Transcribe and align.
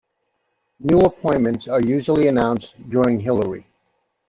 New 0.79 1.01
appointments 1.01 1.67
are 1.67 1.79
usually 1.79 2.27
announced 2.27 2.73
during 2.89 3.19
Hilary. 3.19 3.67